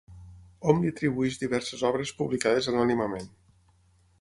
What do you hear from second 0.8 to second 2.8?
li atribueix diverses obres publicades